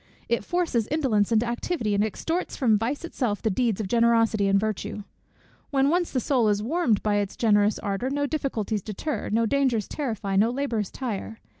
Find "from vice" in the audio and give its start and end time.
2.57-3.05